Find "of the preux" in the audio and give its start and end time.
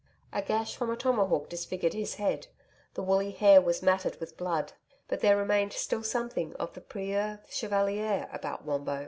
6.55-7.51